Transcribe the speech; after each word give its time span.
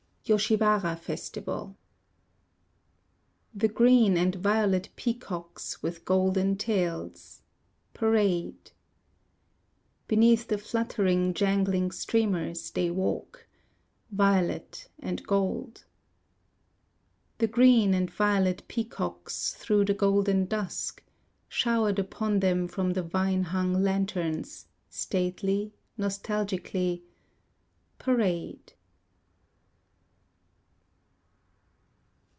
Yoshiwara 0.23 0.95
Festival 0.97 1.75
The 3.53 3.67
green 3.67 4.15
and 4.15 4.35
violet 4.35 4.87
peacocks 4.95 5.83
With 5.83 6.05
golden 6.05 6.55
tails 6.55 7.41
Parade. 7.93 8.71
Beneath 10.07 10.47
the 10.47 10.57
fluttering 10.57 11.33
jangling 11.33 11.91
streamers 11.91 12.69
They 12.71 12.89
walk 12.89 13.45
Violet 14.09 14.87
and 14.99 15.25
gold. 15.27 15.83
The 17.39 17.47
green 17.47 17.93
and 17.93 18.09
violet 18.09 18.63
peacocks 18.69 19.53
Through 19.55 19.83
the 19.83 19.93
golden 19.93 20.45
dusk 20.45 21.03
Showered 21.49 21.99
upon 21.99 22.39
them 22.39 22.69
from 22.69 22.93
the 22.93 23.03
vine 23.03 23.43
hung 23.43 23.73
lanterns, 23.83 24.67
Stately, 24.89 25.73
nostalgically, 25.97 27.01
Parade. 27.97 28.73